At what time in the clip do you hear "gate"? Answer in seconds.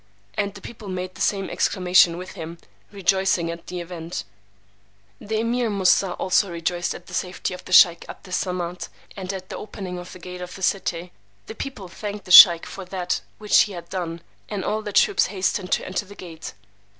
10.17-10.41, 16.15-16.55